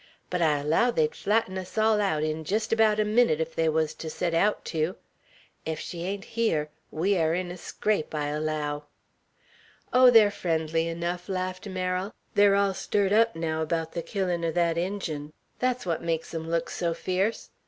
[0.31, 3.69] But I allow they'd flatten us all aout in jest abaout a minnit, if they
[3.69, 4.95] wuz to set aout tew!
[5.63, 8.85] Ef she ain't hyar, we air in a scrape, I allow."
[9.93, 12.15] "Oh, they're friendly enough," laughed Merrill.
[12.33, 16.49] "They're all stirred up, now, about the killin' o' that Injun; that's what makes 'em
[16.49, 17.51] look so fierce.